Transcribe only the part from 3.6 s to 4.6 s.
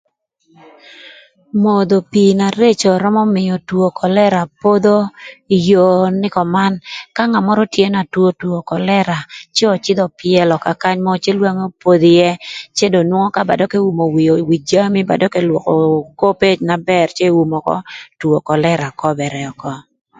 two kölëra